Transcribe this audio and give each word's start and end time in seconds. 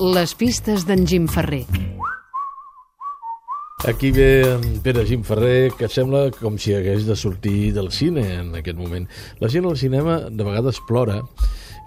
Les 0.00 0.34
pistes 0.36 0.84
d'en 0.84 1.06
Jim 1.08 1.26
Ferrer. 1.28 1.64
Aquí 3.86 4.10
ve 4.10 4.42
en 4.44 4.80
Pere 4.82 5.06
Jim 5.06 5.22
Ferrer, 5.24 5.70
que 5.78 5.88
sembla 5.88 6.26
com 6.36 6.58
si 6.60 6.74
hagués 6.74 7.06
de 7.06 7.16
sortir 7.16 7.72
del 7.72 7.88
cine 7.94 8.24
en 8.40 8.50
aquest 8.58 8.76
moment. 8.76 9.06
La 9.40 9.48
gent 9.48 9.64
al 9.64 9.78
cinema 9.80 10.18
de 10.28 10.44
vegades 10.44 10.82
plora 10.88 11.20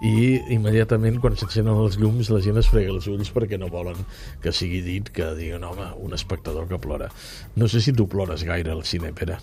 i 0.02 0.40
immediatament 0.54 1.20
quan 1.20 1.36
s'encenen 1.36 1.76
els 1.84 1.98
llums 2.00 2.32
la 2.32 2.40
gent 2.40 2.58
es 2.58 2.70
frega 2.72 2.90
els 2.94 3.06
ulls 3.10 3.30
perquè 3.34 3.58
no 3.60 3.68
volen 3.68 3.98
que 4.42 4.54
sigui 4.54 4.80
dit 4.82 5.10
que 5.14 5.34
diguen 5.36 5.66
home, 5.68 5.90
un 6.00 6.16
espectador 6.16 6.66
que 6.70 6.80
plora. 6.82 7.10
No 7.54 7.68
sé 7.68 7.82
si 7.84 7.92
tu 7.92 8.08
plores 8.08 8.42
gaire 8.48 8.72
al 8.72 8.82
cine, 8.88 9.12
Pere. 9.12 9.38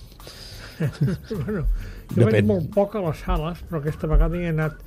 bueno, 0.77 1.63
jo 2.11 2.19
Depèn. 2.19 2.31
vaig 2.31 2.45
molt 2.49 2.73
poc 2.73 2.97
a 2.97 3.03
les 3.07 3.21
sales, 3.25 3.61
però 3.69 3.79
aquesta 3.81 4.09
vegada 4.09 4.37
hi 4.37 4.45
he 4.45 4.51
anat 4.53 4.81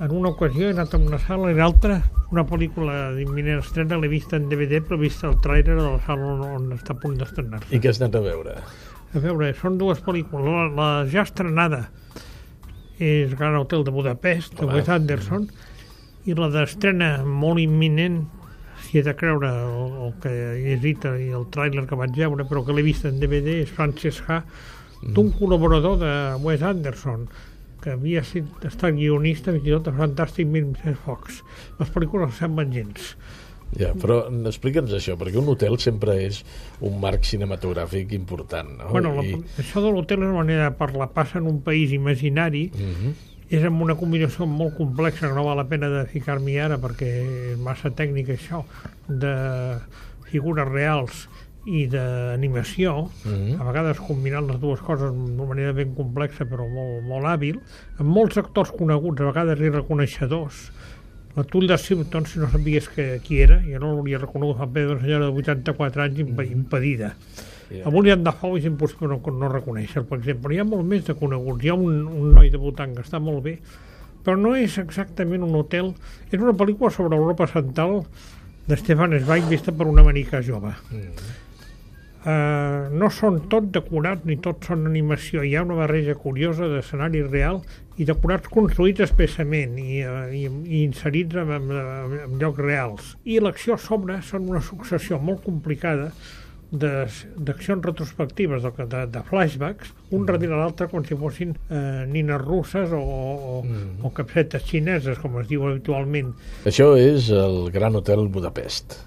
en 0.00 0.10
una 0.10 0.30
ocasió 0.30 0.68
he 0.68 0.72
anat 0.74 0.94
a 0.94 0.98
una 0.98 1.18
sala 1.22 1.50
i 1.52 1.58
l'altra, 1.58 2.00
una 2.34 2.44
pel·lícula 2.48 3.12
d'imminent 3.14 3.60
estrena, 3.62 3.98
l'he 4.00 4.10
vista 4.10 4.36
en 4.40 4.48
DVD, 4.50 4.80
però 4.82 4.98
he 4.98 5.04
vist 5.06 5.22
el 5.26 5.36
tràiler 5.44 5.76
de 5.76 5.84
la 5.84 6.00
sala 6.06 6.32
on, 6.34 6.42
on 6.56 6.72
està 6.74 6.96
a 6.96 7.00
punt 7.00 7.14
d'estrenar-se. 7.20 7.70
I 7.74 7.80
què 7.82 7.92
has 7.92 8.00
anat 8.02 8.18
a 8.18 8.24
veure? 8.24 8.56
A 9.14 9.22
veure, 9.22 9.52
són 9.60 9.78
dues 9.78 10.02
pel·lícules. 10.02 10.48
La, 10.50 10.66
la 10.74 10.88
ja 11.10 11.22
estrenada 11.22 11.84
és 12.98 13.34
Gran 13.38 13.58
Hotel 13.60 13.84
de 13.86 13.94
Budapest, 13.94 14.58
de 14.58 14.66
Wes 14.70 14.90
Anderson, 14.90 15.46
i 16.26 16.34
la 16.38 16.50
d'estrena 16.50 17.16
molt 17.26 17.62
imminent, 17.62 18.24
si 18.84 18.98
he 18.98 19.04
de 19.06 19.14
creure 19.16 19.48
el, 19.48 19.96
el 20.06 20.14
que 20.22 20.32
he 20.72 20.76
dit 20.82 21.06
i 21.06 21.30
el 21.34 21.46
tràiler 21.54 21.86
que 21.88 21.98
vaig 21.98 22.14
veure, 22.18 22.46
però 22.50 22.64
que 22.66 22.74
l'he 22.74 22.84
vist 22.86 23.06
en 23.06 23.20
DVD, 23.22 23.60
és 23.62 23.70
Frances 23.70 24.22
Ha, 24.26 24.42
d'un 25.04 25.28
mm. 25.28 25.38
col·laborador 25.38 25.98
de 26.00 26.12
Wes 26.42 26.62
Anderson, 26.64 27.26
que 27.84 27.92
havia 27.92 28.22
estat 28.24 28.94
guionista 28.96 29.52
fins 29.52 29.68
i 29.68 29.74
tot 29.74 29.90
de 29.90 29.94
Fantàstic 29.98 30.48
Mr. 30.48 30.94
Fox. 31.04 31.42
Les 31.80 31.90
pel·lícules 31.92 32.38
semblen 32.40 32.72
gens. 32.72 33.12
Ja, 33.74 33.90
però 33.98 34.20
explica'ns 34.46 34.92
això, 34.94 35.16
perquè 35.18 35.40
un 35.40 35.50
hotel 35.50 35.76
sempre 35.82 36.14
és 36.22 36.40
un 36.84 36.96
marc 37.02 37.26
cinematogràfic 37.26 38.14
important, 38.14 38.70
no? 38.78 38.90
Bueno, 38.94 39.14
la, 39.16 39.24
I... 39.26 39.40
això 39.60 39.82
de 39.82 39.90
l'hotel 39.90 40.22
és 40.22 40.28
una 40.28 40.40
manera 40.44 40.68
de 40.70 40.76
parlar. 40.78 41.10
Passa 41.16 41.40
en 41.42 41.48
un 41.50 41.60
país 41.66 41.92
imaginari, 41.92 42.68
uh 42.72 42.78
mhm. 42.80 42.94
-huh. 42.94 43.14
és 43.50 43.64
amb 43.64 43.82
una 43.82 43.94
combinació 43.94 44.46
molt 44.46 44.76
complexa, 44.76 45.28
que 45.28 45.34
no 45.34 45.44
val 45.44 45.56
la 45.56 45.68
pena 45.68 45.88
de 45.88 46.06
ficar-m'hi 46.06 46.58
ara 46.58 46.78
perquè 46.78 47.10
és 47.52 47.58
massa 47.58 47.90
tècnica 47.90 48.32
això, 48.32 48.64
de 49.08 49.34
figures 50.30 50.68
reals 50.68 51.28
i 51.64 51.86
d'animació, 51.88 53.08
mm 53.24 53.32
-hmm. 53.32 53.60
a 53.60 53.64
vegades 53.64 54.00
combinant 54.00 54.46
les 54.48 54.60
dues 54.60 54.80
coses 54.80 55.10
d'una 55.12 55.48
manera 55.48 55.72
ben 55.72 55.94
complexa 55.94 56.44
però 56.44 56.68
molt, 56.68 57.04
molt 57.08 57.24
hàbil, 57.24 57.60
amb 57.98 58.08
molts 58.08 58.36
actors 58.36 58.70
coneguts, 58.70 59.20
a 59.20 59.24
vegades 59.24 59.60
i 59.60 59.70
reconeixedors. 59.70 60.70
La 61.36 61.42
Tulda 61.42 61.78
Simpson, 61.78 62.26
si 62.26 62.38
no 62.38 62.48
sabies 62.48 62.88
que, 62.88 63.20
qui 63.24 63.40
era, 63.40 63.58
jo 63.58 63.78
no 63.78 63.94
l'hauria 63.94 64.18
reconegut, 64.18 64.56
fa 64.56 64.68
una 64.70 65.00
senyora 65.00 65.24
de 65.24 65.32
84 65.32 66.02
anys 66.02 66.18
imp 66.18 66.38
mm. 66.38 66.52
impedida. 66.52 67.14
Yeah. 67.70 67.88
A 67.88 67.90
William 67.90 68.22
Dafoe 68.22 68.58
és 68.58 68.66
impossible 68.66 69.08
no, 69.08 69.18
no 69.18 69.48
reconèixer, 69.48 70.04
per 70.04 70.18
exemple. 70.18 70.54
Hi 70.54 70.60
ha 70.60 70.64
molt 70.64 70.84
més 70.86 71.04
de 71.04 71.14
coneguts. 71.14 71.64
Hi 71.64 71.72
ha 71.72 71.74
un, 71.74 72.06
un 72.06 72.34
noi 72.34 72.50
debutant 72.50 72.94
que 72.94 73.02
està 73.02 73.18
molt 73.18 73.42
bé, 73.42 73.58
però 74.22 74.36
no 74.36 74.54
és 74.54 74.78
exactament 74.78 75.42
un 75.42 75.54
hotel. 75.56 75.94
És 76.30 76.38
una 76.38 76.52
pel·lícula 76.52 76.90
sobre 76.90 77.16
Europa 77.16 77.46
Central 77.46 78.04
de 78.68 78.76
Stefan 78.76 79.18
Zweig 79.18 79.48
vista 79.48 79.72
per 79.72 79.86
una 79.86 80.02
americà 80.02 80.42
jove. 80.42 80.70
Mm 80.92 81.00
-hmm 81.00 81.42
eh, 82.24 82.88
no 82.90 83.10
són 83.12 83.42
tot 83.52 83.70
decorats 83.74 84.26
ni 84.28 84.36
tot 84.42 84.64
són 84.68 84.86
animació, 84.90 85.44
hi 85.44 85.54
ha 85.56 85.64
una 85.66 85.78
barreja 85.82 86.16
curiosa 86.18 86.68
d'escenari 86.72 87.24
real 87.26 87.60
i 87.96 88.06
decorats 88.08 88.50
construïts 88.50 89.04
espessament 89.04 89.76
i, 89.78 90.00
uh, 90.02 90.24
i, 90.34 90.46
i 90.48 90.80
inserits 90.82 91.36
en, 91.38 91.52
en, 91.58 91.68
en 92.24 92.40
llocs 92.40 92.62
reals. 92.62 93.12
I 93.24 93.38
l'acció 93.44 93.76
a 93.76 93.82
sobre 93.82 94.18
són 94.26 94.48
una 94.50 94.64
successió 94.64 95.20
molt 95.22 95.44
complicada 95.44 96.10
d'accions 96.74 97.84
retrospectives, 97.84 98.64
de, 98.64 98.86
de, 98.90 99.02
de 99.14 99.20
flashbacks, 99.28 99.92
un 100.10 100.24
mm. 100.24 100.26
darrere 100.26 100.56
l'altre 100.58 100.88
com 100.90 101.04
si 101.06 101.14
fossin 101.18 101.52
eh, 101.54 102.02
nines 102.10 102.40
russes 102.42 102.90
o, 102.96 102.98
o, 102.98 103.60
mm. 103.62 104.02
o 104.02 104.10
capsetes 104.16 104.64
xineses, 104.66 105.20
com 105.22 105.38
es 105.38 105.46
diu 105.50 105.68
habitualment. 105.68 106.32
Això 106.66 106.90
és 106.98 107.30
el 107.30 107.68
Gran 107.74 108.00
Hotel 108.00 108.26
Budapest. 108.26 108.98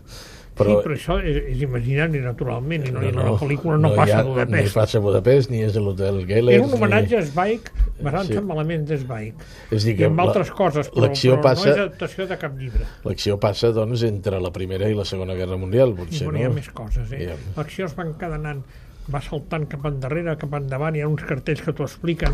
Però... 0.57 0.71
Sí, 0.73 0.85
però 0.87 0.95
això 0.95 1.15
és, 1.21 1.35
és 1.51 1.59
imaginari, 1.61 2.19
naturalment, 2.23 2.87
i 2.87 2.93
no, 2.93 3.01
no, 3.03 3.11
no, 3.13 3.25
la 3.27 3.33
pel·lícula 3.37 3.75
no, 3.77 3.91
no 3.91 3.99
passa 3.99 4.15
ha, 4.17 4.23
a 4.23 4.25
Budapest. 4.25 4.65
Ni 4.65 4.73
passa 4.73 4.97
a 4.97 5.01
Budapest, 5.05 5.51
ni 5.53 5.61
és 5.67 5.77
a 5.77 5.83
l'hotel 5.83 6.17
Geller. 6.29 6.55
És 6.57 6.65
un 6.65 6.73
homenatge 6.79 7.13
ni... 7.13 7.19
a 7.21 7.27
Zweig, 7.27 7.69
basant 8.01 8.31
sí. 8.31 8.39
en 8.41 8.49
elements 8.55 8.89
de 8.89 8.97
Zweig. 9.03 9.45
És 9.69 9.85
dir, 9.85 9.93
que 9.99 10.07
I 10.07 10.09
amb 10.09 10.17
la, 10.17 10.25
altres 10.31 10.51
coses, 10.57 10.89
però, 10.95 11.11
però 11.13 11.37
passa, 11.45 11.67
no 11.67 11.73
és 11.75 11.81
adaptació 11.83 12.27
de 12.31 12.39
cap 12.41 12.57
llibre. 12.57 12.89
L'acció 13.05 13.37
passa, 13.43 13.71
doncs, 13.75 14.07
entre 14.09 14.41
la 14.41 14.53
Primera 14.55 14.89
i 14.89 14.97
la 14.97 15.05
Segona 15.05 15.37
Guerra 15.37 15.61
Mundial, 15.61 15.93
potser, 15.99 16.23
I, 16.23 16.31
bueno, 16.31 16.39
no? 16.39 16.43
Hi 16.43 16.49
ha 16.49 16.55
més 16.57 16.71
coses, 16.81 17.13
eh? 17.13 17.21
Yeah. 17.27 17.37
L'acció 17.59 17.85
es 17.91 17.93
va 17.97 18.07
encadenant, 18.09 18.63
va 19.13 19.21
saltant 19.23 19.69
cap 19.69 19.85
endarrere, 19.91 20.39
cap 20.41 20.57
endavant, 20.57 20.97
hi 20.97 21.05
ha 21.05 21.11
uns 21.11 21.21
cartells 21.27 21.61
que 21.67 21.75
t'ho 21.77 21.85
expliquen. 21.85 22.33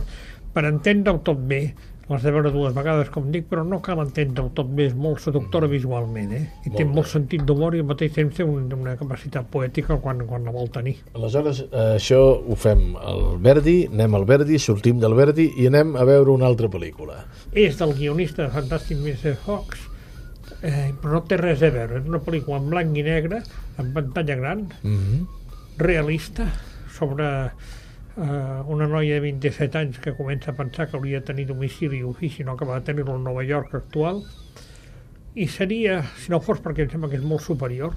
Per 0.54 0.64
entendre-ho 0.70 1.20
tot 1.28 1.44
bé, 1.50 1.66
l'has 2.10 2.24
de 2.24 2.32
veure 2.36 2.52
dues 2.52 2.74
vegades, 2.76 3.10
com 3.14 3.30
dic, 3.32 3.46
però 3.50 3.64
no 3.68 3.80
cal 3.84 4.02
entendre-ho 4.04 4.50
tot 4.56 4.68
bé, 4.76 4.90
és 4.90 4.96
molt 4.98 5.22
seductora 5.24 5.70
visualment, 5.72 6.34
eh? 6.36 6.42
I 6.66 6.72
molt 6.72 6.78
té 6.80 6.86
molt 6.90 7.10
sentit 7.12 7.46
d'humor 7.48 7.78
i 7.78 7.84
al 7.84 7.88
mateix 7.88 8.12
temps 8.18 8.36
té 8.36 8.44
un, 8.44 8.66
una 8.76 8.98
capacitat 9.00 9.48
poètica 9.54 9.98
quan, 10.04 10.26
quan 10.28 10.44
la 10.44 10.54
vol 10.56 10.68
tenir. 10.74 10.98
Aleshores, 11.16 11.64
eh, 11.70 11.86
això 11.96 12.20
ho 12.20 12.58
fem 12.60 12.98
al 13.00 13.24
Verdi, 13.44 13.78
anem 13.92 14.20
al 14.20 14.28
Verdi, 14.30 14.60
sortim 14.60 15.00
del 15.00 15.16
Verdi 15.16 15.48
i 15.64 15.70
anem 15.72 15.96
a 15.96 16.04
veure 16.10 16.36
una 16.36 16.50
altra 16.52 16.68
pel·lícula. 16.74 17.22
És 17.54 17.80
del 17.80 17.96
guionista 17.96 18.44
de 18.44 18.52
Fantastic 18.58 19.00
Mr. 19.00 19.38
Fox, 19.46 19.88
eh, 20.60 20.92
però 21.00 21.16
no 21.16 21.24
té 21.30 21.40
res 21.40 21.64
a 21.64 21.72
veure. 21.72 22.02
És 22.02 22.12
una 22.12 22.22
pel·lícula 22.24 22.60
en 22.60 22.68
blanc 22.74 23.00
i 23.00 23.08
negre, 23.08 23.40
en 23.80 23.96
pantalla 23.96 24.36
gran, 24.42 24.68
mm 24.82 25.00
-hmm. 25.00 25.26
realista, 25.78 26.52
sobre 26.94 27.26
una 28.16 28.86
noia 28.86 29.16
de 29.18 29.24
27 29.26 29.78
anys 29.80 30.00
que 30.00 30.14
comença 30.14 30.52
a 30.52 30.58
pensar 30.58 30.86
que 30.90 30.98
hauria 30.98 31.20
de 31.20 31.26
tenir 31.26 31.48
domicili 31.50 32.04
i 32.04 32.04
ofici 32.06 32.44
no 32.44 32.54
acaba 32.54 32.80
de 32.80 32.86
tenir-lo 32.86 33.16
a 33.16 33.22
Nova 33.22 33.44
York 33.44 33.74
actual 33.74 34.22
i 35.34 35.48
seria, 35.48 36.04
si 36.22 36.30
no 36.30 36.40
fos 36.40 36.62
perquè 36.62 36.86
em 36.86 36.92
sembla 36.92 37.10
que 37.10 37.18
és 37.18 37.26
molt 37.26 37.42
superior 37.42 37.96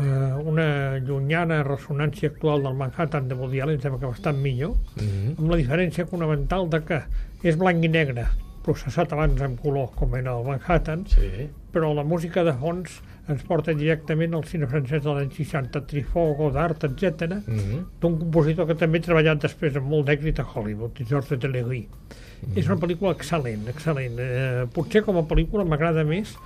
eh, 0.00 0.34
una 0.40 0.98
llunyana 1.04 1.60
ressonància 1.66 2.30
actual 2.32 2.64
del 2.64 2.78
Manhattan 2.80 3.28
de 3.28 3.36
Woody 3.36 3.60
Allen, 3.60 3.76
em 3.76 3.82
sembla 3.84 4.00
que 4.00 4.14
bastant 4.14 4.40
millor 4.40 4.72
mm 4.96 5.02
-hmm. 5.04 5.38
amb 5.38 5.50
la 5.50 5.60
diferència 5.60 6.06
fonamental 6.06 6.70
de 6.70 6.80
que 6.80 7.02
és 7.42 7.58
blanc 7.58 7.84
i 7.84 7.88
negre 7.88 8.26
processat 8.64 9.12
abans 9.12 9.40
en 9.40 9.56
color 9.56 9.90
com 9.96 10.16
era 10.18 10.36
el 10.36 10.44
Manhattan 10.44 11.06
sí. 11.08 11.48
però 11.72 11.94
la 11.96 12.04
música 12.04 12.44
de 12.44 12.52
fons 12.60 13.00
ens 13.30 13.42
porta 13.46 13.74
directament 13.76 14.34
al 14.34 14.46
cine 14.48 14.66
francès 14.70 15.02
de 15.04 15.12
l'any 15.14 15.30
60, 15.34 15.82
Trifó, 15.90 16.24
Godard, 16.38 16.82
etc. 16.88 17.36
Mm 17.46 17.58
-hmm. 17.58 17.84
d'un 18.00 18.18
compositor 18.18 18.66
que 18.66 18.74
també 18.74 18.98
ha 18.98 19.02
treballat 19.02 19.42
després 19.42 19.76
amb 19.76 19.86
molt 19.86 20.08
d'èxit 20.08 20.40
a 20.40 20.46
Hollywood, 20.54 20.98
Georges 21.08 21.38
Deléry. 21.38 21.86
Mm 21.86 22.48
-hmm. 22.48 22.58
És 22.58 22.66
una 22.66 22.76
pel·lícula 22.76 23.14
excel·lent, 23.14 23.68
excel·lent. 23.68 24.18
Eh, 24.18 24.66
potser 24.72 25.02
com 25.02 25.16
a 25.16 25.22
pel·lícula 25.22 25.64
m'agrada 25.64 26.04
més 26.04 26.36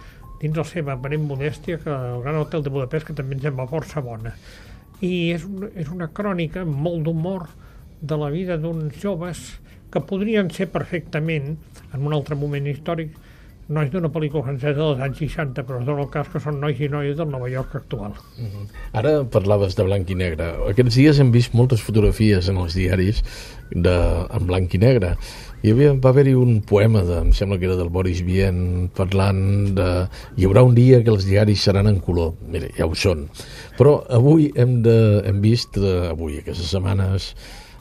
dins 0.41 0.57
la 0.57 0.65
seva 0.65 0.93
aparent 0.93 1.27
modèstia 1.27 1.79
que 1.79 1.91
el 1.91 2.23
Gran 2.23 2.37
Hotel 2.37 2.63
de 2.63 2.71
Budapest, 2.71 3.07
que 3.07 3.15
també 3.15 3.35
ens 3.35 3.43
sembla 3.43 3.67
força 3.67 4.01
bona. 4.01 4.35
I 5.01 5.33
és, 5.33 5.45
un, 5.45 5.71
és 5.75 5.89
una 5.89 6.09
crònica 6.09 6.65
molt 6.65 7.03
d'humor 7.05 7.49
de 8.01 8.17
la 8.17 8.31
vida 8.31 8.57
d'uns 8.57 9.01
joves 9.01 9.61
que 9.93 10.03
podrien 10.03 10.51
ser 10.51 10.71
perfectament, 10.73 11.55
en 11.93 12.07
un 12.07 12.17
altre 12.17 12.37
moment 12.39 12.67
històric, 12.67 13.15
nois 13.73 13.89
d'una 13.89 14.11
pel·lícula 14.13 14.45
francesa 14.45 14.77
dels 14.77 15.01
anys 15.07 15.21
60, 15.23 15.63
però 15.65 15.79
es 15.81 15.87
dona 15.89 16.05
el 16.05 16.11
cas 16.13 16.29
que 16.29 16.41
són 16.43 16.59
nois 16.61 16.81
i 16.85 16.89
noies 16.93 17.17
del 17.17 17.31
Nova 17.33 17.49
York 17.49 17.75
actual. 17.79 18.13
Uh 18.37 18.45
-huh. 18.45 18.67
Ara 18.93 19.25
parlaves 19.25 19.75
de 19.77 19.85
blanc 19.85 20.11
i 20.11 20.15
negre. 20.15 20.53
Aquests 20.69 20.97
dies 20.97 21.19
hem 21.19 21.31
vist 21.33 21.55
moltes 21.55 21.81
fotografies 21.81 22.49
en 22.49 22.57
els 22.57 22.75
diaris 22.75 23.23
de, 23.71 24.27
en 24.31 24.47
blanc 24.47 24.75
i 24.75 24.79
negre. 24.79 25.17
Hi 25.63 25.71
havia, 25.71 25.95
va 25.95 26.11
haver-hi 26.11 26.35
un 26.35 26.61
poema, 26.61 27.03
de, 27.03 27.21
em 27.21 27.33
sembla 27.33 27.59
que 27.59 27.65
era 27.65 27.77
del 27.77 27.89
Boris 27.89 28.21
Vian, 28.21 28.91
parlant 28.95 29.75
de... 29.75 30.09
Hi 30.37 30.45
haurà 30.45 30.63
un 30.63 30.75
dia 30.75 31.03
que 31.03 31.11
els 31.11 31.25
diaris 31.25 31.63
seran 31.63 31.87
en 31.87 32.01
color. 32.01 32.35
Mira, 32.47 32.69
ja 32.77 32.85
ho 32.85 32.95
són. 32.95 33.31
Però 33.79 34.05
avui 34.11 34.53
hem, 34.57 34.83
de, 34.83 35.23
hem 35.25 35.41
vist, 35.41 35.79
de, 35.79 36.11
avui, 36.11 36.37
aquestes 36.39 36.69
setmanes, 36.69 37.35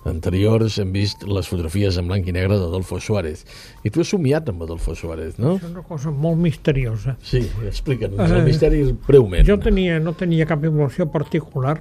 anteriors 0.09 0.77
hem 0.81 0.91
vist 0.95 1.23
les 1.27 1.50
fotografies 1.50 1.97
en 1.97 2.07
blanc 2.09 2.27
i 2.27 2.35
negre 2.35 2.57
d'Adolfo 2.59 3.00
Suárez. 3.00 3.44
I 3.83 3.91
tu 3.94 4.03
has 4.03 4.13
somiat 4.13 4.50
amb 4.51 4.65
Adolfo 4.65 4.95
Suárez, 4.95 5.38
no? 5.39 5.55
És 5.57 5.67
una 5.69 5.83
cosa 5.88 6.11
molt 6.11 6.39
misteriosa. 6.44 7.17
Sí, 7.23 7.44
explica'ns 7.67 8.19
uh, 8.19 8.39
el 8.39 8.47
misteri 8.47 8.83
breument. 9.07 9.45
Jo 9.47 9.59
tenia, 9.61 10.00
no 10.03 10.15
tenia 10.17 10.47
cap 10.50 10.63
informació 10.63 11.09
particular 11.11 11.77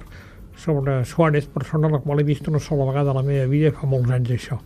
sobre 0.57 1.01
Suárez, 1.05 1.49
persona 1.51 1.89
la 1.89 1.99
qual 1.99 2.21
he 2.21 2.27
vist 2.27 2.47
una 2.47 2.61
sola 2.61 2.85
vegada 2.91 3.11
a 3.11 3.17
la 3.17 3.25
meva 3.25 3.49
vida 3.51 3.73
fa 3.75 3.89
molts 3.89 4.13
anys 4.13 4.37
això 4.37 4.61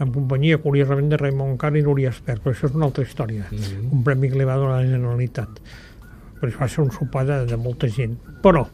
en 0.00 0.12
companyia, 0.14 0.58
curiosament, 0.64 1.10
de 1.12 1.18
Raimon 1.20 1.58
Carr 1.60 1.76
i 1.76 1.84
Núria 1.84 2.10
Espert, 2.14 2.40
però 2.40 2.54
això 2.54 2.70
és 2.70 2.76
una 2.76 2.86
altra 2.88 3.04
història, 3.04 3.44
mm 3.50 3.56
-hmm. 3.56 3.92
un 3.92 4.02
premi 4.04 4.30
que 4.30 4.38
li 4.38 4.44
va 4.44 4.56
donar 4.56 4.80
la 4.80 4.88
Generalitat. 4.88 5.60
Però 6.40 6.48
això 6.48 6.60
va 6.60 6.68
ser 6.68 6.84
un 6.84 6.90
sopar 6.90 7.26
de, 7.26 7.44
de 7.46 7.56
molta 7.56 7.86
gent. 7.86 8.16
Però, 8.42 8.66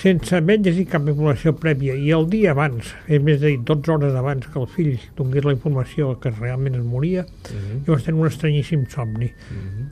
sense 0.00 0.32
haver 0.36 0.56
llegit 0.64 0.88
cap 0.88 1.08
informació 1.08 1.52
prèvia 1.60 1.94
i 1.98 2.08
el 2.16 2.26
dia 2.32 2.54
abans, 2.54 2.94
és 3.06 3.20
més 3.20 3.40
de 3.42 3.52
dir, 3.52 3.60
12 3.68 3.92
hores 3.92 4.16
abans 4.16 4.46
que 4.48 4.60
el 4.60 4.68
fill 4.72 4.94
donés 5.18 5.44
la 5.44 5.54
informació 5.56 6.14
que 6.22 6.32
realment 6.32 6.78
es 6.78 6.84
moria, 6.84 7.26
uh 7.26 7.50
-huh. 7.52 7.80
jo 7.86 7.92
vaig 7.92 8.04
tenir 8.04 8.20
un 8.20 8.26
estranyíssim 8.26 8.86
somni. 8.88 9.26
Uh 9.26 9.56
-huh. 9.56 9.86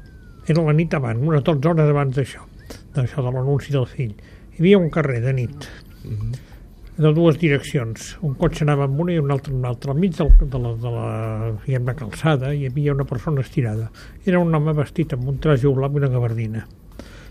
era 0.49 0.63
la 0.63 0.73
nit 0.73 0.95
abans, 0.95 1.21
unes 1.21 1.43
12 1.45 1.69
hores 1.69 1.91
abans 1.91 2.17
d'això, 2.17 2.41
d'això 2.95 3.23
de 3.23 3.31
l'anunci 3.33 3.71
del 3.73 3.87
fill. 3.87 4.15
Hi 4.53 4.61
havia 4.61 4.79
un 4.79 4.91
carrer 4.91 5.21
de 5.21 5.33
nit, 5.33 5.69
de 6.99 7.13
dues 7.15 7.39
direccions. 7.39 8.17
Un 8.23 8.35
cotxe 8.35 8.65
anava 8.65 8.85
amb 8.85 8.99
una 9.01 9.13
i 9.13 9.19
un 9.19 9.31
altre 9.31 9.53
amb 9.55 9.65
l'altre. 9.65 9.91
Al 9.91 9.99
mig 9.99 10.17
del, 10.17 10.33
de, 10.41 10.59
la, 10.59 10.75
de, 10.75 10.91
la, 10.91 11.53
diguem, 11.65 11.87
la 11.87 11.95
calçada 11.95 12.55
hi 12.55 12.67
havia 12.67 12.93
una 12.93 13.05
persona 13.05 13.41
estirada. 13.41 13.91
Era 14.27 14.41
un 14.41 14.55
home 14.55 14.73
vestit 14.73 15.13
amb 15.13 15.29
un 15.29 15.39
traje 15.39 15.69
blau 15.69 15.93
i 15.93 15.97
una 15.97 16.09
gabardina. 16.09 16.67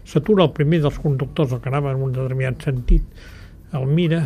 S'atura 0.07 0.45
el 0.47 0.53
primer 0.55 0.79
dels 0.85 0.99
conductors, 1.03 1.57
que 1.59 1.71
anava 1.71 1.91
en 1.91 2.03
un 2.05 2.13
determinat 2.15 2.63
sentit, 2.63 3.03
el 3.75 3.89
mira, 3.91 4.21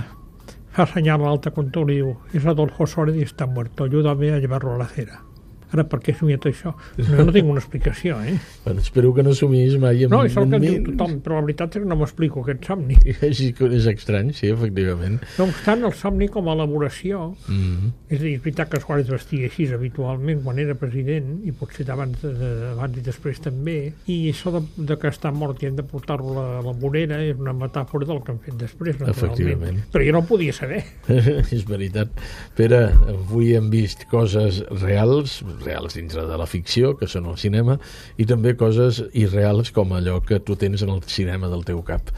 fa 0.75 0.85
senyal 0.87 1.23
a 1.23 1.31
l'altre 1.31 1.51
conductor 1.55 1.89
i 1.89 1.97
diu 1.97 2.13
és 2.37 2.45
Adolfo 2.45 2.85
Suárez 2.87 3.17
i 3.17 3.25
està 3.25 3.49
muerto, 3.49 3.89
ayúdame 3.89 4.29
a 4.31 4.39
llevarlo 4.39 4.75
a 4.75 4.83
la 4.83 4.89
acera. 4.91 5.23
Ara, 5.71 5.85
per 5.87 6.01
què 6.03 6.13
he 6.13 6.17
somiat 6.19 6.47
això? 6.49 6.73
No, 6.99 7.25
no 7.27 7.35
tinc 7.35 7.49
una 7.51 7.61
explicació, 7.63 8.19
eh? 8.27 8.37
Bueno, 8.65 8.83
espero 8.83 9.13
que 9.15 9.23
no 9.23 9.35
somis 9.37 9.77
mai 9.81 10.03
amb 10.05 10.15
No, 10.15 10.23
és 10.27 10.35
el 10.35 10.49
que 10.51 10.59
amb 10.59 10.67
diu 10.67 10.79
tothom, 10.89 11.17
però 11.23 11.39
la 11.39 11.45
veritat 11.47 11.77
és 11.77 11.85
que 11.85 11.91
no 11.91 11.97
m'explico 12.01 12.43
aquest 12.45 12.67
somni. 12.67 12.99
És, 13.31 13.39
és 13.39 13.87
estrany, 13.91 14.33
sí, 14.35 14.49
efectivament. 14.51 15.19
No 15.37 15.47
obstant, 15.47 15.85
el 15.87 15.95
somni 15.97 16.27
com 16.31 16.49
a 16.49 16.57
elaboració, 16.57 17.31
Mm 17.47 17.91
és 18.11 18.19
a 18.19 18.23
dir, 18.25 18.33
és 18.35 18.41
veritat 18.43 18.67
que 18.71 18.79
Suárez 18.83 19.07
vestia 19.07 19.47
així 19.47 19.65
habitualment 19.71 20.41
quan 20.43 20.57
era 20.59 20.75
president, 20.75 21.37
i 21.47 21.53
potser 21.55 21.85
d'abans 21.87 22.19
de, 22.19 22.31
de, 22.35 22.49
abans 22.73 22.97
i 22.99 23.03
després 23.05 23.39
també, 23.43 23.75
i 24.11 24.17
això 24.31 24.51
de, 24.57 24.61
de 24.89 24.97
que 24.99 25.11
està 25.11 25.31
mort 25.31 25.61
i 25.63 25.69
hem 25.69 25.77
de 25.77 25.85
portar-lo 25.87 26.33
a 26.35 26.43
la, 26.57 26.63
la 26.65 26.73
vorera 26.81 27.21
és 27.23 27.39
una 27.39 27.53
metàfora 27.55 28.09
del 28.09 28.19
que 28.25 28.33
han 28.33 28.41
fet 28.43 28.57
després, 28.59 28.97
naturalment. 28.99 29.31
Efectivament. 29.31 29.79
Però 29.93 30.03
jo 30.07 30.15
no 30.17 30.23
podia 30.27 30.55
saber. 30.55 30.81
és 31.55 31.63
veritat. 31.69 32.11
Pere, 32.57 32.81
avui 33.13 33.53
hem 33.55 33.71
vist 33.71 34.03
coses 34.11 34.59
reals, 34.81 35.39
reals 35.65 35.97
dintre 35.97 36.25
de 36.27 36.37
la 36.39 36.47
ficció, 36.49 36.95
que 36.99 37.09
són 37.11 37.29
el 37.31 37.37
cinema, 37.41 37.77
i 38.17 38.27
també 38.29 38.55
coses 38.59 39.01
irreals 39.13 39.73
com 39.75 39.93
allò 39.97 40.19
que 40.25 40.41
tu 40.43 40.57
tens 40.59 40.83
en 40.85 40.93
el 40.93 41.01
cinema 41.07 41.51
del 41.51 41.65
teu 41.67 41.81
cap. 41.87 42.13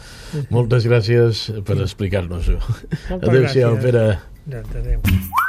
Moltes 0.53 0.87
gràcies 0.89 1.47
per 1.67 1.79
explicar-nos-ho. 1.83 2.59
Adéu-siau. 3.21 3.79
Pere. 3.83 4.07
Adéu. 4.49 5.41